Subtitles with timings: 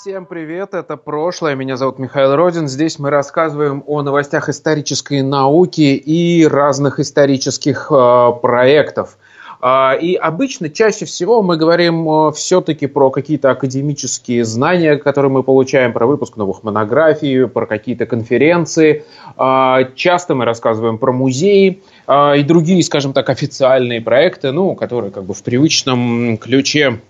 [0.00, 1.54] Всем привет, это прошлое.
[1.54, 2.68] Меня зовут Михаил Родин.
[2.68, 9.18] Здесь мы рассказываем о новостях исторической науки и разных исторических э, проектов.
[9.60, 15.42] Э, и обычно, чаще всего мы говорим э, все-таки про какие-то академические знания, которые мы
[15.42, 19.04] получаем, про выпуск новых монографий, про какие-то конференции.
[19.36, 25.10] Э, часто мы рассказываем про музеи э, и другие, скажем так, официальные проекты, ну, которые
[25.10, 27.00] как бы в привычном ключе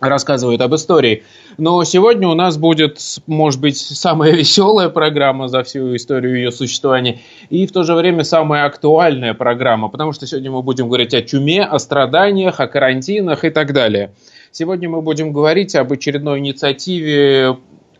[0.00, 1.24] рассказывают об истории.
[1.58, 7.20] Но сегодня у нас будет, может быть, самая веселая программа за всю историю ее существования
[7.50, 11.22] и в то же время самая актуальная программа, потому что сегодня мы будем говорить о
[11.22, 14.12] чуме, о страданиях, о карантинах и так далее.
[14.50, 17.56] Сегодня мы будем говорить об очередной инициативе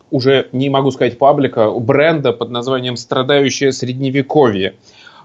[0.09, 4.75] уже не могу сказать паблика, бренда под названием «Страдающее средневековье».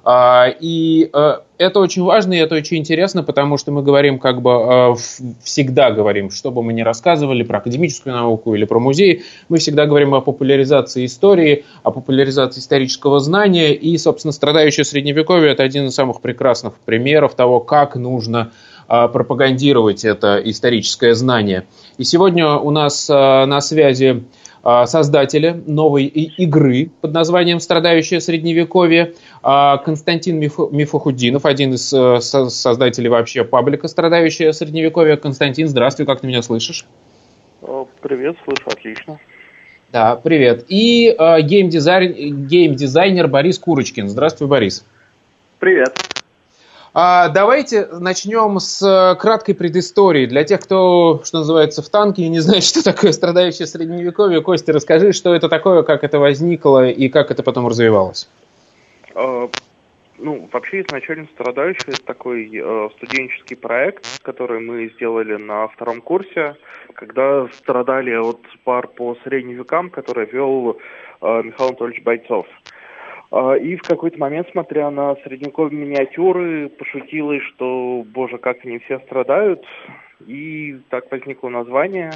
[0.04, 4.42] А, и э, это очень важно, и это очень интересно, потому что мы говорим, как
[4.42, 4.94] бы э,
[5.44, 9.86] всегда говорим, что бы мы ни рассказывали про академическую науку или про музей, мы всегда
[9.86, 15.94] говорим о популяризации истории, о популяризации исторического знания, и, собственно, страдающее средневековье– это один из
[15.94, 18.50] самых прекрасных примеров того, как нужно
[18.88, 21.64] э, пропагандировать это историческое знание.
[21.96, 24.24] И сегодня у нас на связи
[24.62, 33.44] создателя новой игры под названием «Страдающее средневековье», а, Константин Мифохудинов, один из э, создателей вообще
[33.44, 35.16] паблика «Страдающее средневековье».
[35.16, 36.86] Константин, здравствуй, как ты меня слышишь?
[38.00, 39.20] Привет, слышу отлично.
[39.92, 40.64] Да, привет.
[40.68, 44.08] И э, геймдизайнер Борис Курочкин.
[44.08, 44.84] Здравствуй, Борис.
[45.58, 46.21] Привет.
[46.94, 50.26] А, давайте начнем с э, краткой предыстории.
[50.26, 54.74] Для тех, кто, что называется, в танке и не знает, что такое страдающее средневековье, Костя,
[54.74, 58.28] расскажи, что это такое, как это возникло и как это потом развивалось.
[59.14, 59.48] А,
[60.18, 66.56] ну, вообще изначально страдающий это такой э, студенческий проект, который мы сделали на втором курсе,
[66.92, 70.76] когда страдали от пар по средним векам, который вел
[71.22, 72.46] э, Михаил Анатольевич Бойцов.
[72.46, 72.61] А,
[73.60, 79.64] и в какой-то момент, смотря на средневековые миниатюры, пошутила, что, боже, как они все страдают.
[80.26, 82.12] И так возникло название.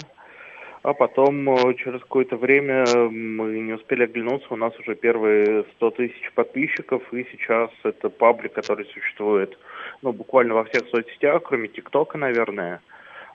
[0.87, 5.91] А потом, э, через какое-то время, мы не успели оглянуться, у нас уже первые 100
[5.91, 9.59] тысяч подписчиков, и сейчас это паблик, который существует,
[10.03, 12.81] ну, буквально во всех соцсетях, кроме ТикТока, наверное.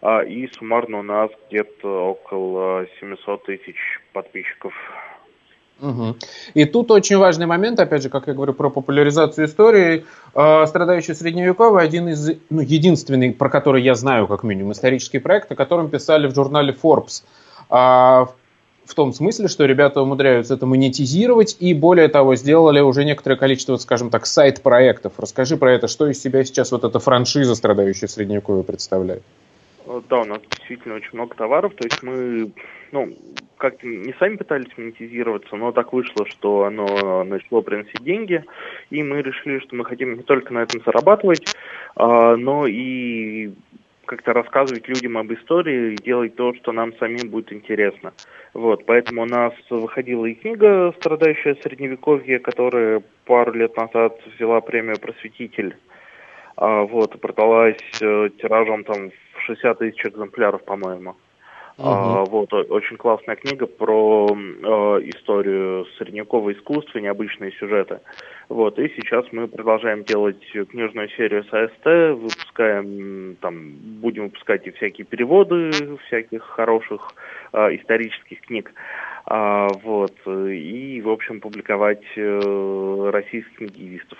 [0.01, 3.75] А, и суммарно у нас где-то около 700 тысяч
[4.13, 4.73] подписчиков.
[5.81, 6.15] Угу.
[6.53, 10.05] И тут очень важный момент, опять же, как я говорю про популяризацию истории.
[10.35, 15.51] Э, «Страдающий средневековый» один из, ну, единственный, про который я знаю, как минимум, исторический проект,
[15.51, 17.23] о котором писали в журнале Forbes.
[17.69, 18.27] Э,
[18.85, 23.77] в том смысле, что ребята умудряются это монетизировать и, более того, сделали уже некоторое количество,
[23.77, 25.13] скажем так, сайт-проектов.
[25.17, 29.23] Расскажи про это, что из себя сейчас вот эта франшиза «Страдающий средневековый» представляет.
[30.09, 32.51] Да, у нас действительно очень много товаров, то есть мы,
[32.91, 33.16] ну,
[33.57, 38.44] как-то не сами пытались монетизироваться, но так вышло, что оно начало приносить деньги,
[38.90, 41.56] и мы решили, что мы хотим не только на этом зарабатывать,
[41.96, 43.52] а, но и
[44.06, 48.13] как-то рассказывать людям об истории и делать то, что нам самим будет интересно.
[48.53, 55.00] Вот, поэтому у нас выходила и книга «Страдающая средневековье», которая пару лет назад взяла премию
[55.00, 55.78] «Просветитель».
[56.58, 61.16] А, вот, продалась э, тиражом там в 60 тысяч экземпляров, по-моему.
[61.81, 62.21] Uh-huh.
[62.21, 64.65] А, вот, очень классная книга про э,
[65.09, 68.01] историю средневекового искусства, необычные сюжеты.
[68.49, 73.71] Вот, и сейчас мы продолжаем делать книжную серию с АСТ, выпускаем, там,
[74.01, 75.71] будем выпускать и всякие переводы
[76.05, 77.15] всяких хороших
[77.53, 78.71] э, исторических книг.
[79.25, 84.19] А, вот, и, в общем, публиковать э, российских книгистов.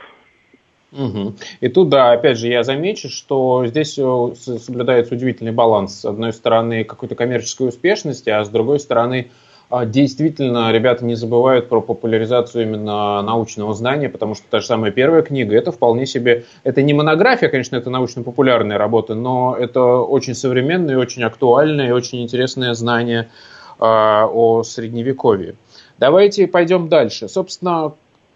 [0.91, 1.33] Угу.
[1.61, 6.01] И тут, да, опять же, я замечу, что здесь э, соблюдается удивительный баланс.
[6.01, 9.31] С одной стороны, какой-то коммерческой успешности, а с другой стороны,
[9.69, 14.91] а, действительно, ребята не забывают про популяризацию именно научного знания, потому что та же самая
[14.91, 20.35] первая книга, это вполне себе, это не монография, конечно, это научно-популярная работа, но это очень
[20.35, 23.29] современное, очень актуальное и очень интересное знание
[23.79, 25.55] э, о средневековье.
[25.97, 27.29] Давайте пойдем дальше.
[27.29, 27.93] Собственно,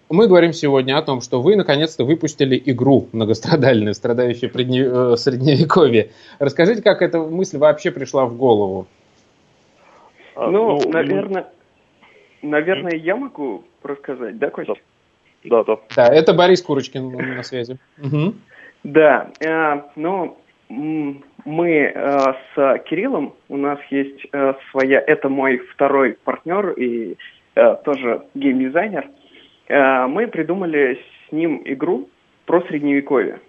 [0.10, 4.84] мы говорим сегодня о том, что вы наконец-то выпустили игру многострадальную, страдающую предне...
[4.86, 6.12] Э, средневековье.
[6.40, 8.88] Расскажите, как эта мысль вообще пришла в голову?
[10.36, 11.48] А, ну, ну наверное,
[12.42, 12.98] наверное, mm.
[12.98, 14.75] я могу рассказать, да, Костя?
[15.44, 15.78] Да, да.
[15.96, 17.78] Да, это Борис Курочкин на связи.
[18.02, 18.34] Угу.
[18.84, 20.38] Да, э, ну,
[20.69, 27.16] мы э, с Кириллом, у нас есть э, своя, это мой второй партнер и
[27.56, 29.25] э, тоже геймдизайнер, э,
[29.68, 32.10] мы придумали с ним игру
[32.46, 33.40] про средневековье.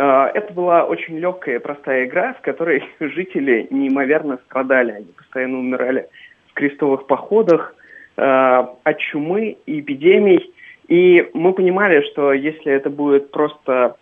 [0.00, 5.58] Э, это была очень легкая и простая игра, в которой жители неимоверно страдали, они постоянно
[5.58, 6.08] умирали
[6.48, 7.74] в крестовых походах,
[8.16, 10.54] э, от чумы и эпидемий,
[10.88, 13.96] и мы понимали, что если это будет просто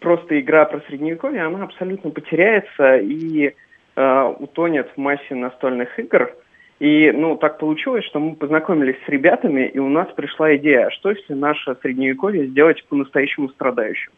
[0.00, 3.52] просто игра про средневековье, она абсолютно потеряется и
[3.96, 6.32] э, утонет в массе настольных игр.
[6.78, 10.90] И, ну, так получилось, что мы познакомились с ребятами, и у нас пришла идея, а
[10.92, 14.12] что если наше средневековье сделать по-настоящему страдающим?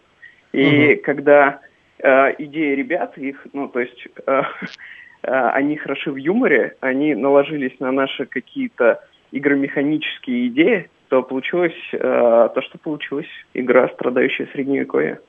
[0.53, 1.03] И угу.
[1.03, 1.61] когда
[1.99, 4.43] э, идея ребят, их, ну, то есть э,
[5.23, 9.03] э, они хороши в юморе, они наложились на наши какие-то
[9.33, 15.21] игромеханические идеи, то получилось э, то, что получилось игра «Страдающая средневековье».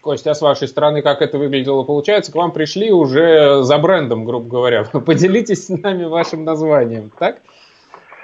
[0.00, 1.82] Костя, а с вашей стороны, как это выглядело?
[1.82, 4.84] Получается, к вам пришли уже за брендом, грубо говоря.
[5.06, 7.40] Поделитесь с нами вашим названием, так?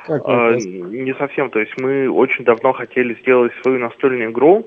[0.08, 1.50] а, не совсем.
[1.50, 4.66] То есть мы очень давно хотели сделать свою настольную игру.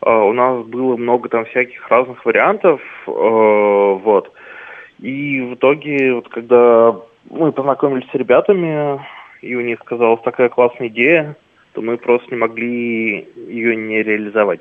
[0.00, 2.80] А, у нас было много там всяких разных вариантов.
[3.06, 4.32] А, вот.
[5.00, 6.96] И в итоге, вот когда
[7.28, 9.00] мы познакомились с ребятами,
[9.42, 11.36] и у них казалась такая классная идея,
[11.72, 14.60] то мы просто не могли ее не реализовать.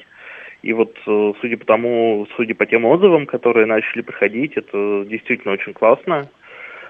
[0.65, 5.53] И вот э, судя по тому, судя по тем отзывам, которые начали приходить, это действительно
[5.53, 6.27] очень классно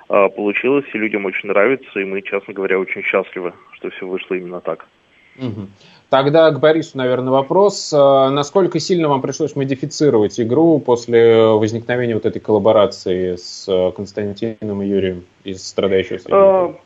[0.08, 4.36] а, получилось, и людям очень нравится, и мы, честно говоря, очень счастливы, что все вышло
[4.36, 4.88] именно так.
[5.38, 5.68] Угу.
[6.10, 7.94] Тогда к Борису, наверное, вопрос.
[7.94, 14.84] А, насколько сильно вам пришлось модифицировать игру после возникновения вот этой коллаборации с э, Константином
[14.84, 16.80] и Юрием из «Страдающего среднего»?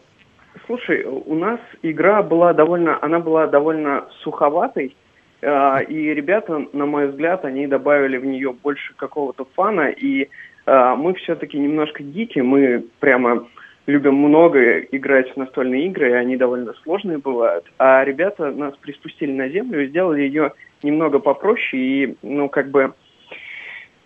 [0.65, 4.95] Слушай, у нас игра была довольно, она была довольно суховатой,
[5.41, 10.27] и ребята, на мой взгляд, они добавили в нее больше какого-то фана, и
[10.65, 13.47] а, мы все-таки немножко гики, мы прямо
[13.88, 17.65] любим много играть в настольные игры, и они довольно сложные бывают.
[17.80, 20.53] А ребята нас приспустили на землю и сделали ее
[20.83, 22.94] немного попроще, и, ну, как бы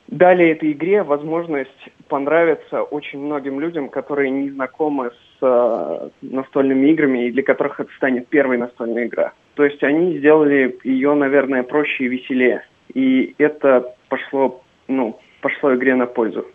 [0.08, 7.26] дали этой игре возможность понравиться очень многим людям, которые не знакомы с э, настольными играми
[7.26, 9.34] и для которых это станет первой настольной игра.
[9.56, 12.66] То есть они сделали ее, наверное, проще и веселее.
[12.94, 16.46] И это пошло, ну, пошло игре на пользу.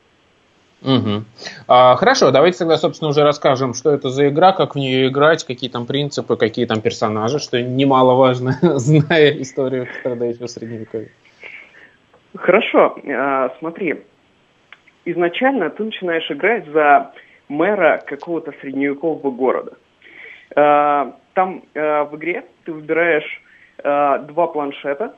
[0.82, 1.24] Угу.
[1.66, 5.44] А, хорошо, давайте тогда, собственно, уже расскажем, что это за игра, как в нее играть,
[5.44, 11.08] какие там принципы, какие там персонажи, что немаловажно, зная историю страдающего средневековья.
[12.36, 14.02] Хорошо, а, смотри.
[15.04, 17.12] Изначально ты начинаешь играть за
[17.48, 19.72] мэра какого-то средневекового города.
[20.54, 23.43] А, там а, в игре ты выбираешь
[23.81, 25.14] два планшета,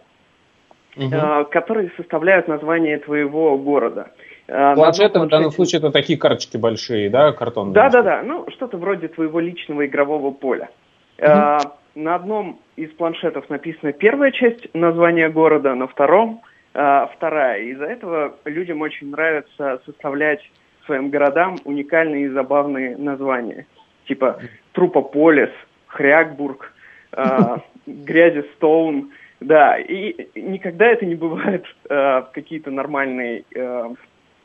[0.94, 1.46] угу.
[1.50, 4.10] которые составляют название твоего города.
[4.46, 7.72] Планшеты в данном случае это такие карточки большие, да, картонные?
[7.72, 8.22] Да, да, да.
[8.22, 10.68] Ну, что-то вроде твоего личного игрового поля.
[11.16, 11.72] Угу.
[11.94, 16.42] На одном из планшетов написана первая часть названия города, на втором
[16.74, 17.62] а, вторая.
[17.62, 20.40] Из-за этого людям очень нравится составлять
[20.84, 23.66] своим городам уникальные и забавные названия.
[24.06, 24.38] Типа
[24.72, 25.50] Трупополис,
[25.90, 26.72] Хрякбург,
[27.12, 27.56] э,
[27.86, 29.10] Грязистоун.
[29.40, 33.94] Да, и никогда это не бывает э, какие-то нормальные э,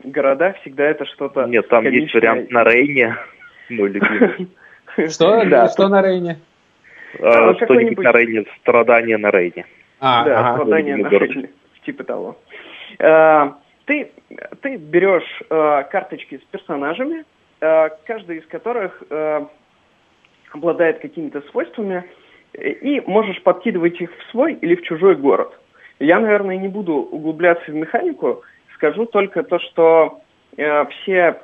[0.04, 2.04] города, всегда это что-то Нет, там комичное.
[2.04, 3.18] есть вариант на Рейне,
[3.70, 4.48] мой любимый.
[5.10, 5.44] Что?
[5.46, 5.68] Да.
[5.68, 6.40] Что на Рейне?
[7.22, 9.66] А, что-нибудь на Рейне, страдания на Рейне.
[10.00, 11.50] А, да, страдания на Рейне
[11.86, 12.38] типа того.
[13.00, 13.52] Э,
[13.86, 14.12] ты,
[14.62, 17.24] ты берешь э, карточки с персонажами,
[17.62, 19.02] э, каждый из которых
[20.56, 22.04] обладает какими-то свойствами,
[22.54, 25.52] и можешь подкидывать их в свой или в чужой город.
[26.00, 28.42] Я, наверное, не буду углубляться в механику,
[28.76, 30.22] скажу только то, что
[30.56, 31.42] все,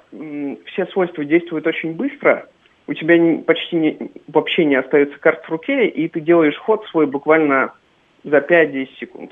[0.65, 2.48] все свойства действуют очень быстро,
[2.88, 6.86] у тебя не, почти не, вообще не остается карт в руке, и ты делаешь ход
[6.88, 7.74] свой буквально
[8.24, 9.32] за 5-10 секунд.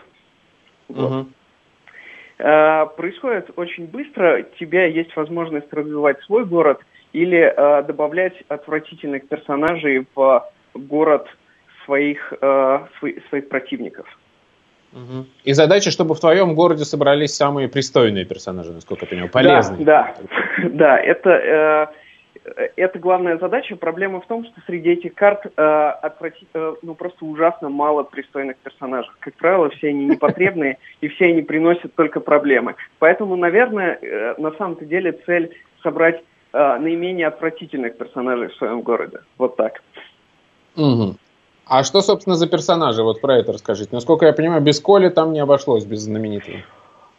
[0.89, 1.11] Вот.
[1.11, 1.29] Угу.
[2.97, 4.39] происходит очень быстро.
[4.39, 6.81] У тебя есть возможность развивать свой город
[7.13, 11.27] или э, добавлять отвратительных персонажей в город
[11.85, 12.79] своих, э,
[13.29, 14.05] своих противников.
[14.93, 15.25] Угу.
[15.43, 19.85] И задача, чтобы в твоем городе собрались самые пристойные персонажи, насколько я понимаю, полезные.
[19.85, 20.15] Да,
[20.57, 20.99] да, да.
[20.99, 21.91] Это
[22.75, 23.75] это главная задача.
[23.75, 28.57] Проблема в том, что среди этих карт э, отврати, э, ну, просто ужасно мало пристойных
[28.57, 29.11] персонажей.
[29.19, 32.75] Как правило, все они непотребные, и все они приносят только проблемы.
[32.99, 39.19] Поэтому, наверное, э, на самом-то деле цель собрать наименее отвратительных персонажей в своем городе.
[39.37, 39.81] Вот так.
[40.75, 41.15] Угу.
[41.69, 43.03] А что, собственно, за персонажи?
[43.03, 43.89] Вот про это расскажите.
[43.91, 46.57] Насколько я понимаю, без Коли там не обошлось, без знаменитого.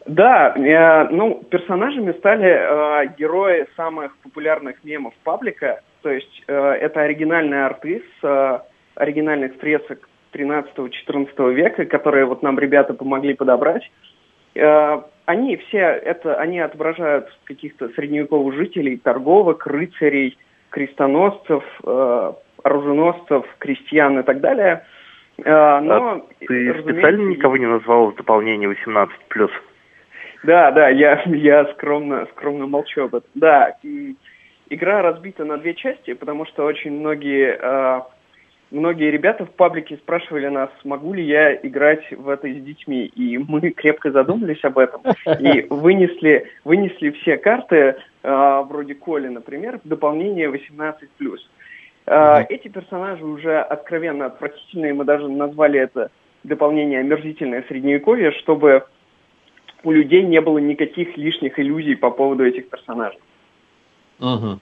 [0.07, 5.83] Да, э, ну, персонажами стали э, герои самых популярных мемов паблика.
[6.03, 8.59] То есть э, это оригинальные арты с э,
[8.97, 13.89] оригинальных фресок 13-14 века, которые вот нам ребята помогли подобрать.
[14.55, 20.37] Э, они все это, они отображают каких-то средневековых жителей, торговок, рыцарей,
[20.71, 22.33] крестоносцев, э,
[22.65, 24.85] оруженосцев, крестьян и так далее.
[25.39, 29.09] Э, но, а ты специально никого не назвал в дополнение 18+.
[30.43, 33.31] Да, да, я, я скромно, скромно молчу об этом.
[33.35, 33.77] Да,
[34.69, 38.01] игра разбита на две части, потому что очень многие, э,
[38.71, 43.07] многие ребята в паблике спрашивали нас, могу ли я играть в это с детьми.
[43.07, 45.03] И мы крепко задумались об этом
[45.41, 50.95] и вынесли, вынесли все карты, э, вроде Коли, например, в дополнение 18+.
[52.07, 52.47] Mm-hmm.
[52.49, 56.11] Эти персонажи уже откровенно отвратительные, мы даже назвали это
[56.43, 58.85] дополнение омерзительное средневековье, чтобы
[59.85, 63.21] у людей не было никаких лишних иллюзий по поводу этих персонажей.
[64.19, 64.59] Угу.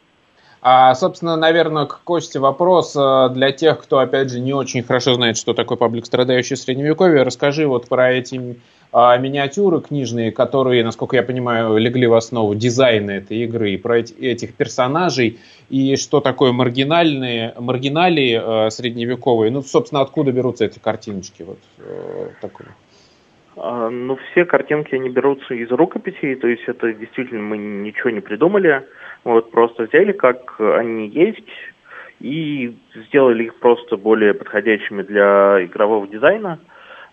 [0.60, 5.14] А, собственно, наверное, к Косте вопрос э, для тех, кто, опять же, не очень хорошо
[5.14, 7.22] знает, что такое паблик, страдающий Средневековье.
[7.22, 8.58] Расскажи вот про эти
[8.90, 13.98] а, миниатюры книжные, которые, насколько я понимаю, легли в основу дизайна этой игры, и про
[13.98, 15.38] эти, этих персонажей,
[15.68, 19.50] и что такое маргинальные, маргиналии э, средневековые.
[19.50, 21.42] Ну, собственно, откуда берутся эти картиночки?
[21.42, 22.68] Вот, э, такое.
[23.60, 28.20] А, ну, все картинки, они берутся из рукописей, то есть это действительно мы ничего не
[28.20, 28.86] придумали,
[29.24, 31.48] вот просто взяли, как они есть,
[32.20, 36.58] и сделали их просто более подходящими для игрового дизайна.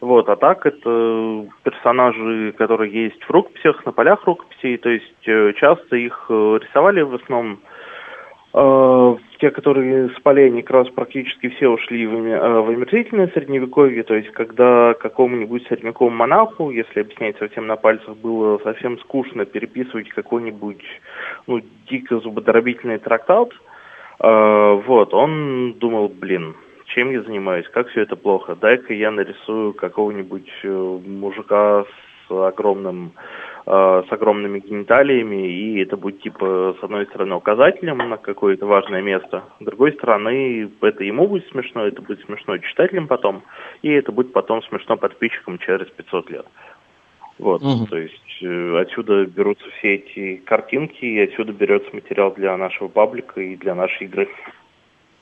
[0.01, 5.53] Вот, а так это персонажи, которые есть в рукописях, на полях рукописей, то есть э,
[5.53, 7.59] часто их э, рисовали в основном
[8.57, 14.03] Э, те, которые с полей, как раз практически все ушли в, э, в омерзительное средневековье,
[14.03, 20.09] то есть когда какому-нибудь средневековому монаху, если объяснять совсем на пальцах, было совсем скучно переписывать
[20.09, 20.83] какой-нибудь
[21.47, 23.49] ну, дико зубодробительный трактат,
[24.19, 26.55] э, вот, он думал, блин,
[26.87, 31.85] чем я занимаюсь, как все это плохо, дай-ка я нарисую какого-нибудь э, мужика
[32.27, 33.11] с огромным
[33.65, 39.43] с огромными гениталиями, и это будет типа с одной стороны указателем на какое-то важное место,
[39.59, 43.41] с другой стороны это ему будет смешно, это будет смешно читателям потом,
[43.81, 46.45] и это будет потом смешно подписчикам через 500 лет.
[47.37, 47.85] Вот, угу.
[47.87, 53.41] то есть э, отсюда берутся все эти картинки, и отсюда берется материал для нашего паблика
[53.41, 54.29] и для нашей игры.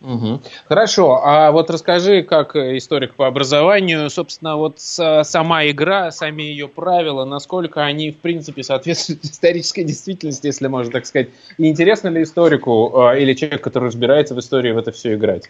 [0.03, 0.41] Угу.
[0.67, 7.23] Хорошо, а вот расскажи, как историк по образованию, собственно, вот сама игра, сами ее правила,
[7.23, 11.29] насколько они, в принципе, соответствуют исторической действительности, если можно так сказать.
[11.57, 15.49] И интересно ли историку а, или человеку, который разбирается в истории, в это все играть?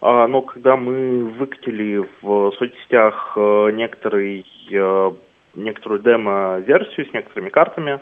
[0.00, 5.12] А, но когда мы выкатили в соцсетях э, некоторый, э,
[5.54, 8.00] некоторую демо-версию с некоторыми картами,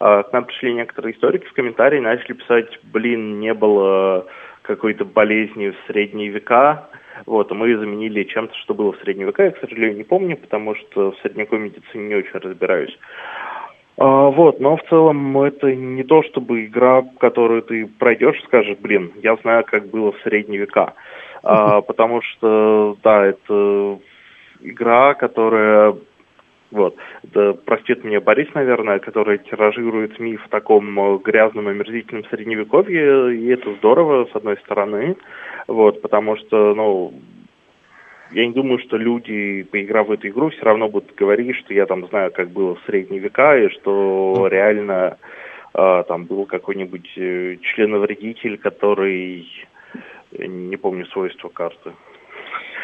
[0.00, 4.26] э, к нам пришли некоторые историки в комментарии, начали писать, блин, не было
[4.66, 6.88] какой-то болезни в средние века.
[7.24, 9.44] Вот, мы заменили чем-то, что было в средние века.
[9.44, 12.96] Я, к сожалению, не помню, потому что в средневековой медицине не очень разбираюсь.
[13.98, 19.12] А, вот, но в целом это не то, чтобы игра, которую ты пройдешь, скажешь, блин,
[19.22, 20.92] я знаю, как было в средние века.
[21.42, 23.98] А, потому что, да, это
[24.60, 25.94] игра, которая
[26.70, 26.96] вот.
[27.22, 33.46] Да, простит меня Борис, наверное, который тиражирует миф в таком э, грязном, омерзительном средневековье, и
[33.48, 35.16] это здорово, с одной стороны,
[35.68, 37.14] вот, потому что, ну,
[38.32, 41.86] я не думаю, что люди, поиграв в эту игру, все равно будут говорить, что я
[41.86, 45.18] там знаю, как было в средние века, и что реально
[45.72, 49.48] э, там был какой-нибудь э, членовредитель, который,
[50.32, 51.92] не помню свойства карты,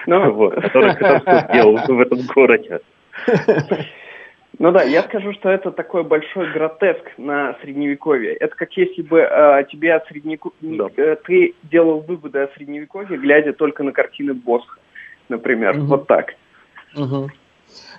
[0.07, 2.81] ну, вот, который сделал в этом городе.
[4.59, 8.35] Ну да, я скажу, что это такой большой гротеск на средневековье.
[8.35, 10.55] Это как если бы э, тебе от средневековья...
[10.61, 10.89] Да.
[10.97, 14.79] Э, ты делал выводы о средневековье, глядя только на картины Босха,
[15.29, 15.79] например.
[15.79, 15.87] Угу.
[15.87, 16.35] Вот так.
[16.95, 17.31] Угу.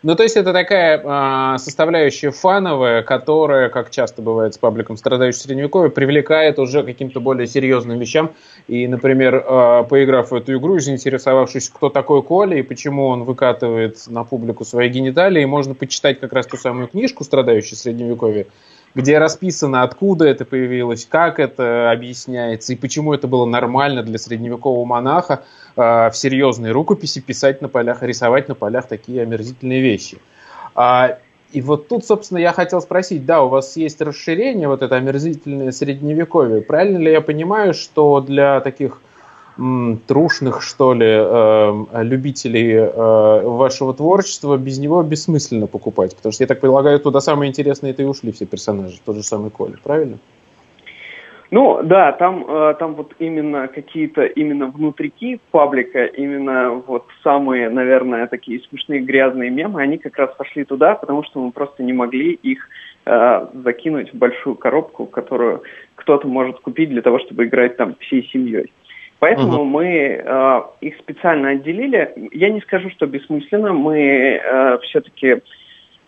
[0.03, 5.39] Ну, то есть это такая э, составляющая фановая, которая, как часто бывает с пабликом страдающим
[5.39, 8.31] средневековье, привлекает уже каким-то более серьезным вещам.
[8.67, 13.97] И, например, э, поиграв в эту игру, заинтересовавшись, кто такой Коля и почему он выкатывает
[14.07, 18.47] на публику свои гениталии, можно почитать как раз ту самую книжку «Страдающий средневековье»,
[18.95, 24.85] где расписано, откуда это появилось, как это объясняется и почему это было нормально для средневекового
[24.85, 25.43] монаха
[25.75, 30.19] э, в серьезной рукописи писать на полях, рисовать на полях такие омерзительные вещи.
[30.75, 31.17] А,
[31.51, 35.71] И вот тут, собственно, я хотел спросить, да, у вас есть расширение, вот это омерзительное
[35.71, 36.61] средневековье.
[36.61, 39.01] Правильно ли я понимаю, что для таких
[40.07, 46.15] трушных, что ли, э, любителей э, вашего творчества без него бессмысленно покупать?
[46.15, 49.23] Потому что, я так полагаю, туда самые интересные это и ушли все персонажи, тот же
[49.23, 50.17] самый Коля, правильно?
[51.53, 58.25] Ну, да, там, э, там вот именно какие-то именно внутрики паблика, именно вот самые, наверное,
[58.25, 62.33] такие смешные грязные мемы, они как раз пошли туда, потому что мы просто не могли
[62.33, 62.67] их
[63.05, 65.61] э, закинуть в большую коробку, которую
[65.93, 68.71] кто-то может купить для того, чтобы играть там всей семьей.
[69.23, 69.63] Поэтому uh-huh.
[69.63, 72.11] мы э, их специально отделили.
[72.33, 73.71] Я не скажу, что бессмысленно.
[73.71, 75.37] Мы э, все-таки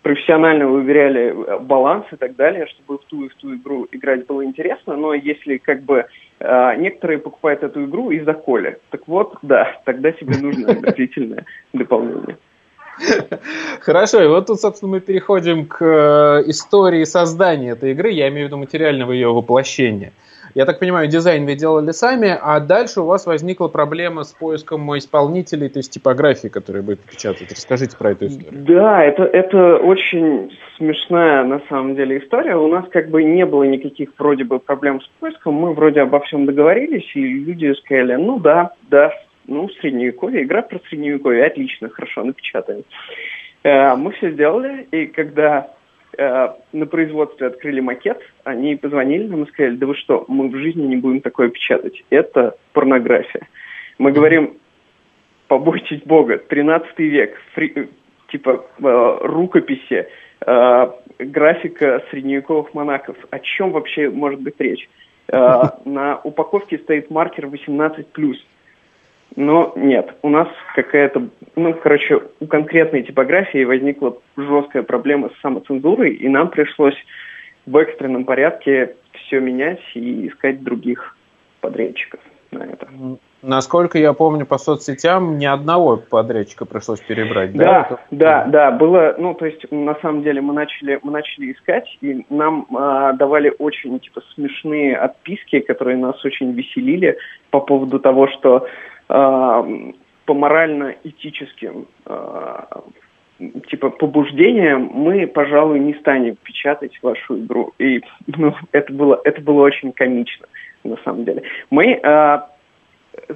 [0.01, 4.27] профессионально выверяли э, баланс и так далее, чтобы в ту и в ту игру играть
[4.27, 6.07] было интересно, но если как бы
[6.41, 12.35] э, некоторые покупают эту игру из-за коли, так вот, да, тогда тебе нужно обязательное дополнение.
[13.79, 18.47] Хорошо, и вот тут, собственно, мы переходим к э, истории создания этой игры, я имею
[18.47, 20.11] в виду материального ее воплощения.
[20.53, 24.97] Я так понимаю, дизайн вы делали сами, а дальше у вас возникла проблема с поиском
[24.97, 27.51] исполнителей, то есть типографии, которые будет печатать.
[27.51, 28.63] Расскажите про эту историю.
[28.65, 32.55] Да, это, это очень смешная на самом деле история.
[32.55, 35.55] У нас как бы не было никаких вроде бы проблем с поиском.
[35.55, 39.11] Мы вроде обо всем договорились, и люди сказали, ну да, да,
[39.47, 42.83] ну, средневековье, игра про средневековье, отлично, хорошо, напечатаем.
[43.63, 45.67] Э, мы все сделали, и когда
[46.17, 50.55] Э, на производстве открыли макет, они позвонили нам и сказали, да вы что, мы в
[50.55, 52.03] жизни не будем такое печатать.
[52.09, 53.47] Это порнография.
[53.97, 54.57] Мы говорим,
[55.47, 57.85] побойтесь Бога, 13 век, фри, э,
[58.31, 60.07] типа э, рукописи,
[60.45, 63.17] э, графика средневековых монахов.
[63.29, 64.87] О чем вообще может быть речь?
[65.27, 68.35] Э, на упаковке стоит маркер 18+.
[69.35, 76.13] Но нет, у нас какая-то, ну, короче, у конкретной типографии возникла жесткая проблема с самоцензурой,
[76.13, 76.95] и нам пришлось
[77.65, 81.17] в экстренном порядке все менять и искать других
[81.59, 82.87] подрядчиков на это.
[83.41, 87.53] Насколько я помню по соцсетям, ни одного подрядчика пришлось перебрать.
[87.53, 91.51] Да, да, да, да, было, ну, то есть, на самом деле, мы начали, мы начали
[91.51, 97.17] искать, и нам э, давали очень, типа, смешные отписки, которые нас очень веселили
[97.51, 98.67] по поводу того, что
[99.07, 101.87] по морально-этическим
[103.69, 107.73] типа побуждениям мы, пожалуй, не станем печатать вашу игру.
[107.79, 110.47] И ну, это было это было очень комично
[110.83, 111.43] на самом деле.
[111.69, 112.39] Мы э,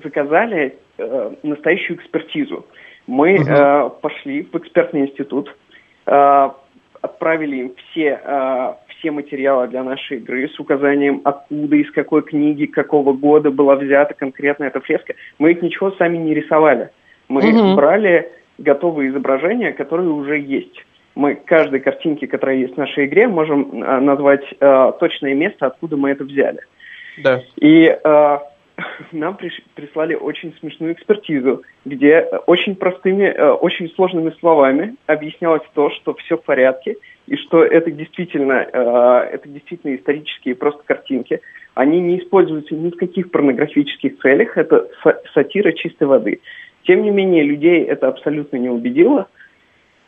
[0.04, 2.66] заказали э, настоящую экспертизу.
[3.08, 3.50] Мы угу.
[3.50, 5.56] э, пошли в экспертный институт,
[6.06, 6.50] э,
[7.02, 12.66] отправили им все э, все материалы для нашей игры с указанием, откуда, из какой книги,
[12.66, 15.16] какого года была взята конкретно эта фреска.
[15.38, 16.90] Мы их ничего сами не рисовали.
[17.28, 17.76] Мы угу.
[17.76, 20.86] брали готовые изображения, которые уже есть.
[21.16, 25.98] Мы каждой картинке, которая есть в нашей игре, можем э, назвать э, точное место, откуда
[25.98, 26.60] мы это взяли.
[27.24, 27.42] Да.
[27.58, 28.38] И э,
[29.12, 35.90] нам приш, прислали очень смешную экспертизу, где очень простыми, э, очень сложными словами объяснялось то,
[35.92, 41.42] что все в порядке, и что это действительно, э, это действительно исторические просто картинки.
[41.76, 44.88] Они не используются ни в каких порнографических целях, это
[45.34, 46.42] сатира чистой воды.
[46.84, 49.28] Тем не менее, людей это абсолютно не убедило.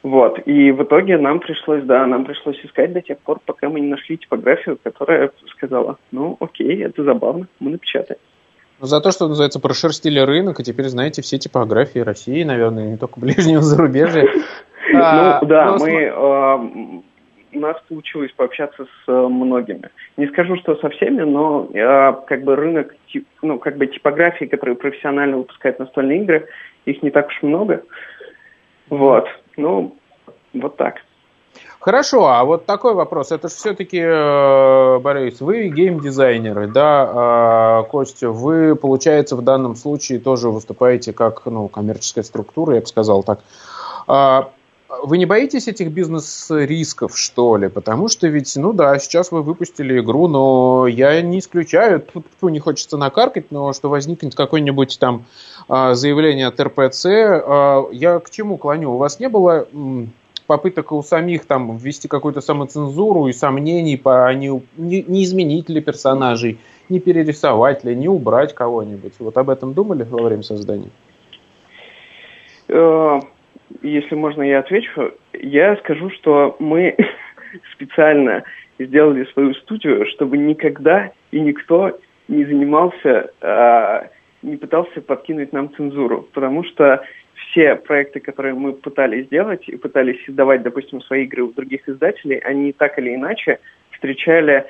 [0.04, 0.40] Вот.
[0.48, 3.88] И в итоге нам пришлось, да, нам пришлось искать до тех пор, пока мы не
[3.88, 8.20] нашли типографию, которая сказала, ну, окей, это забавно, мы напечатаем.
[8.82, 12.98] Ну, за то, что называется, прошерстили рынок, и теперь знаете все типографии России, наверное, не
[12.98, 14.28] только ближнего зарубежья.
[14.92, 17.04] Ну, а, да, мы
[17.54, 19.90] у нас получилось пообщаться с э, многими.
[20.18, 24.46] Не скажу, что со всеми, но э, как бы рынок, тип, ну, как бы типографии,
[24.46, 26.48] которые профессионально выпускают настольные игры,
[26.86, 27.84] их не так уж много.
[28.90, 29.28] Вот.
[29.58, 29.96] Ну,
[30.54, 30.96] вот так.
[31.82, 33.32] Хорошо, а вот такой вопрос.
[33.32, 40.20] Это же все-таки, э, Борис, вы геймдизайнеры, да, э, Костя, вы, получается, в данном случае
[40.20, 43.40] тоже выступаете как ну, коммерческая структура, я бы сказал так.
[44.08, 44.52] А,
[45.02, 47.68] вы не боитесь этих бизнес-рисков, что ли?
[47.68, 52.60] Потому что ведь, ну да, сейчас вы выпустили игру, но я не исключаю, тут не
[52.60, 55.26] хочется накаркать, но что возникнет какое-нибудь там
[55.68, 57.06] а, заявление от РПЦ.
[57.08, 58.92] А, я к чему клоню?
[58.92, 59.66] У вас не было
[60.52, 65.70] попыток у самих там ввести какую-то самоцензуру и сомнений по а не, не, не изменить
[65.70, 66.58] ли персонажей,
[66.90, 69.14] не перерисовать ли, не убрать кого-нибудь?
[69.20, 70.90] Вот об этом думали во время создания?
[72.68, 73.20] Э,
[73.82, 75.14] если можно, я отвечу.
[75.32, 76.98] Я скажу, что мы
[77.74, 78.44] специально
[78.78, 84.08] сделали свою студию, чтобы никогда и никто не занимался, э,
[84.42, 87.06] не пытался подкинуть нам цензуру, потому что
[87.52, 92.38] все проекты, которые мы пытались сделать и пытались издавать, допустим, свои игры у других издателей,
[92.40, 93.60] они так или иначе
[93.92, 94.66] встречали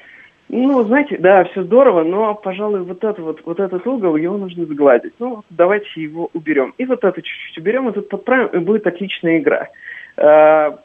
[0.53, 4.65] ну, знаете, да, все здорово, но, пожалуй, вот, это вот, вот этот угол, его нужно
[4.65, 5.13] сгладить.
[5.17, 6.73] Ну, давайте его уберем.
[6.77, 9.69] И вот это чуть-чуть уберем, и тут подправим, и будет отличная игра.
[10.17, 10.77] А,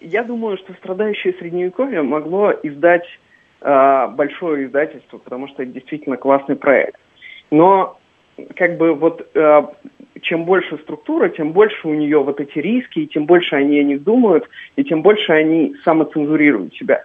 [0.00, 3.06] я думаю, что «Страдающее средневековье» могло издать
[3.62, 7.00] а, большое издательство, потому что это действительно классный проект.
[7.50, 7.98] Но
[8.56, 9.72] как бы вот а,
[10.22, 13.84] чем больше структура, тем больше у нее вот эти риски, и тем больше они о
[13.84, 17.04] них думают, и тем больше они самоцензурируют себя.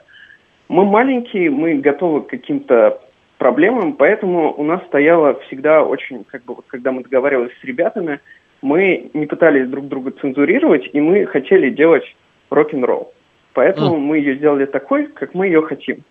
[0.67, 3.01] Мы маленькие, мы готовы к каким-то
[3.37, 8.19] проблемам, поэтому у нас стояло всегда очень, как бы, вот, когда мы договаривались с ребятами,
[8.61, 12.03] мы не пытались друг друга цензурировать, и мы хотели делать
[12.49, 13.13] рок-н-ролл.
[13.53, 13.99] Поэтому mm.
[13.99, 16.03] мы ее сделали такой, как мы ее хотим.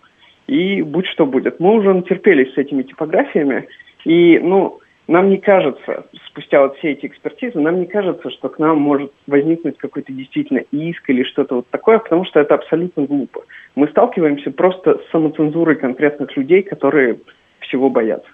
[0.47, 1.59] И будь что будет.
[1.59, 3.67] Мы уже натерпелись с этими типографиями,
[4.03, 4.79] и, ну,
[5.09, 9.11] нам не кажется, спустя вот все эти экспертизы, нам не кажется, что к нам может
[9.25, 13.41] возникнуть какой-то действительно иск или что-то вот такое, потому что это абсолютно глупо.
[13.73, 17.21] Мы сталкиваемся просто с самоцензурой конкретных людей, которые
[17.61, 18.29] всего боятся.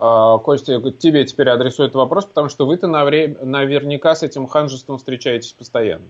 [0.00, 6.06] А, Костя, тебе теперь адресует вопрос, потому что вы-то наверняка с этим ханжеством встречаетесь постоянно.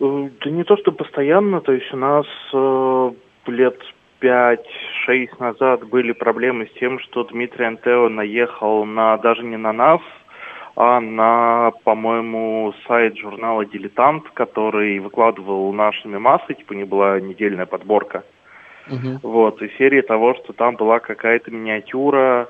[0.00, 3.10] Э, да не то, что постоянно, то есть у нас э,
[3.46, 3.78] лет
[4.22, 10.00] 5-6 назад были проблемы с тем, что Дмитрий Антео наехал на даже не на нас,
[10.76, 18.24] а на, по-моему, сайт журнала «Дилетант», который выкладывал наши мемасы, типа не была недельная подборка.
[18.88, 19.18] Uh-huh.
[19.22, 22.48] Вот, и серии того, что там была какая-то миниатюра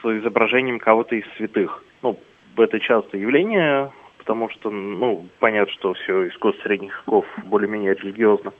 [0.00, 1.84] с изображением кого-то из святых.
[2.02, 2.18] Ну,
[2.56, 8.48] это частое явление, потому что, ну, понятно, что все искусство средних веков более-менее религиозно.
[8.48, 8.54] uh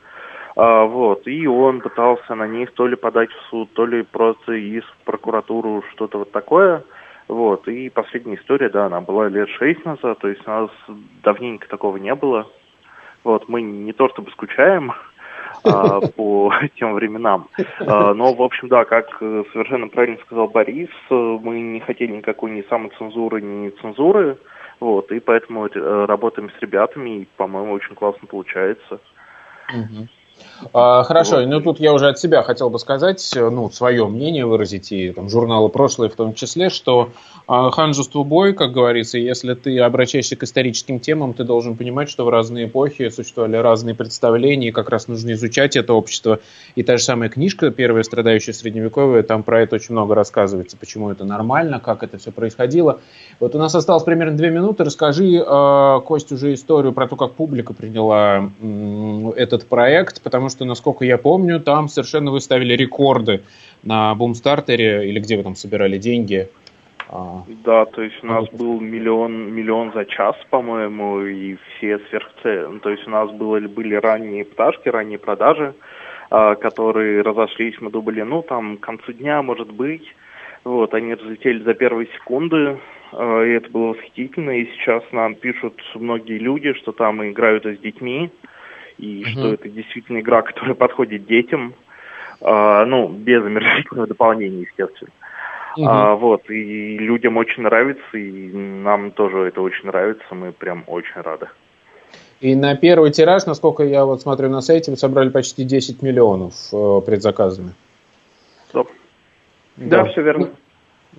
[0.57, 4.53] а, вот, и он пытался на них то ли подать в суд, то ли просто
[4.53, 6.85] из прокуратуру, что-то вот такое.
[7.29, 10.71] Вот, и последняя история, да, она была лет шесть назад, то есть у нас
[11.23, 12.49] давненько такого не было.
[13.23, 14.93] Вот, мы не то чтобы скучаем
[15.65, 21.61] а, по тем временам, а, но, в общем, да, как совершенно правильно сказал Борис, мы
[21.61, 24.39] не хотели никакой ни самоцензуры, ни цензуры,
[24.81, 28.99] вот, и поэтому э, работаем с ребятами, и, по-моему, очень классно получается.
[29.69, 30.09] Угу.
[30.73, 31.47] А, хорошо, вот.
[31.47, 35.29] ну тут я уже от себя хотел бы сказать, ну, свое мнение выразить, и там
[35.29, 37.11] журналы прошлые в том числе, что
[37.47, 42.25] а, ханжеству бой, как говорится, если ты обращаешься к историческим темам, ты должен понимать, что
[42.25, 46.41] в разные эпохи существовали разные представления, и как раз нужно изучать это общество.
[46.77, 51.11] И та же самая книжка, первая страдающая средневековая, там про это очень много рассказывается, почему
[51.11, 53.01] это нормально, как это все происходило.
[53.41, 54.85] Вот у нас осталось примерно две минуты.
[54.85, 60.65] Расскажи, э, Кость, уже историю про то, как публика приняла э, этот проект, потому что,
[60.65, 63.43] насколько я помню, там совершенно вы ставили рекорды
[63.83, 66.49] на бумстартере, или где вы там собирали деньги.
[67.09, 72.67] А, да, то есть у нас был миллион, миллион за час, по-моему, и все сверхцели.
[72.71, 75.75] Ну, то есть у нас было, были ранние пташки, ранние продажи,
[76.31, 80.07] а, которые разошлись, мы думали, ну, там, к концу дня, может быть.
[80.63, 82.79] Вот, они разлетели за первые секунды,
[83.13, 84.51] а, и это было восхитительно.
[84.51, 88.31] И сейчас нам пишут многие люди, что там играют с детьми,
[89.01, 89.31] и угу.
[89.31, 91.75] что это действительно игра, которая подходит детям,
[92.41, 95.11] а, ну, без омерзительного дополнения, естественно.
[95.77, 95.87] Угу.
[95.89, 101.21] А, вот, и людям очень нравится, и нам тоже это очень нравится, мы прям очень
[101.21, 101.49] рады.
[102.41, 106.55] И на первый тираж, насколько я вот смотрю на сайте, вы собрали почти 10 миллионов
[106.73, 107.75] э, предзаказами.
[108.69, 108.91] Стоп.
[109.77, 110.49] Да, да, все верно.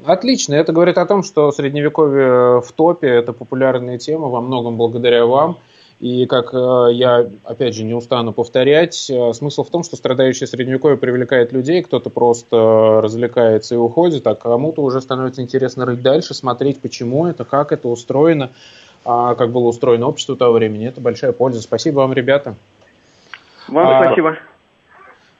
[0.06, 0.56] Отлично.
[0.56, 5.60] Это говорит о том, что средневековье в топе, это популярная тема, во многом благодаря вам.
[6.02, 10.48] И как э, я, опять же, не устану повторять, э, смысл в том, что страдающее
[10.48, 16.34] средневековье привлекает людей, кто-то просто развлекается и уходит, а кому-то уже становится интересно рыть дальше,
[16.34, 18.50] смотреть, почему это, как это устроено,
[19.06, 20.88] а как было устроено общество того времени.
[20.88, 21.62] Это большая польза.
[21.62, 22.56] Спасибо вам, ребята.
[23.68, 24.40] Вам а, спасибо.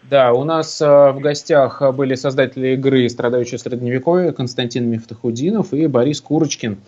[0.10, 6.22] Да, у нас э, в гостях были создатели игры «Страдающее средневековье» Константин Мифтахудинов и Борис
[6.22, 6.80] Курочкин.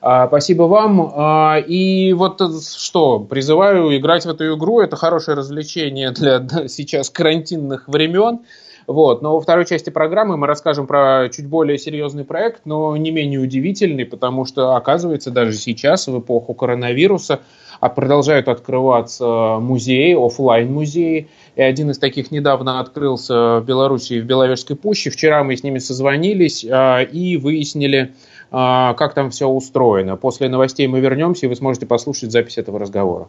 [0.00, 1.12] А, спасибо вам.
[1.14, 2.40] А, и вот
[2.76, 4.80] что, призываю играть в эту игру.
[4.80, 8.40] Это хорошее развлечение для сейчас карантинных времен.
[8.86, 9.22] Вот.
[9.22, 13.40] Но во второй части программы мы расскажем про чуть более серьезный проект, но не менее
[13.40, 17.40] удивительный, потому что, оказывается, даже сейчас, в эпоху коронавируса,
[17.80, 24.24] а продолжают открываться музеи, офлайн музеи И один из таких недавно открылся в Беларуси, в
[24.24, 25.10] Беловежской пуще.
[25.10, 28.12] Вчера мы с ними созвонились а, и выяснили,
[28.52, 30.16] а, как там все устроено.
[30.16, 33.28] После новостей мы вернемся, и вы сможете послушать запись этого разговора.